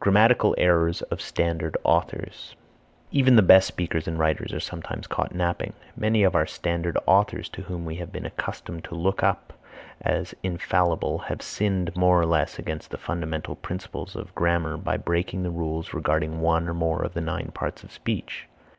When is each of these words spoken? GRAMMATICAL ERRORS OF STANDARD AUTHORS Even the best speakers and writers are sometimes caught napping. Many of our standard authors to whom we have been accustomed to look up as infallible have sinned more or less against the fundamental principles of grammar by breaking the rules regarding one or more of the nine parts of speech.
GRAMMATICAL 0.00 0.54
ERRORS 0.58 1.00
OF 1.10 1.18
STANDARD 1.22 1.78
AUTHORS 1.82 2.56
Even 3.10 3.36
the 3.36 3.42
best 3.42 3.66
speakers 3.66 4.06
and 4.06 4.18
writers 4.18 4.52
are 4.52 4.60
sometimes 4.60 5.06
caught 5.06 5.34
napping. 5.34 5.72
Many 5.96 6.24
of 6.24 6.34
our 6.34 6.44
standard 6.44 6.98
authors 7.06 7.48
to 7.48 7.62
whom 7.62 7.86
we 7.86 7.94
have 7.96 8.12
been 8.12 8.26
accustomed 8.26 8.84
to 8.84 8.94
look 8.94 9.22
up 9.22 9.54
as 10.02 10.34
infallible 10.42 11.20
have 11.20 11.40
sinned 11.40 11.96
more 11.96 12.20
or 12.20 12.26
less 12.26 12.58
against 12.58 12.90
the 12.90 12.98
fundamental 12.98 13.56
principles 13.56 14.14
of 14.14 14.34
grammar 14.34 14.76
by 14.76 14.98
breaking 14.98 15.42
the 15.42 15.50
rules 15.50 15.94
regarding 15.94 16.42
one 16.42 16.68
or 16.68 16.74
more 16.74 17.00
of 17.02 17.14
the 17.14 17.22
nine 17.22 17.50
parts 17.54 17.82
of 17.82 17.90
speech. 17.90 18.48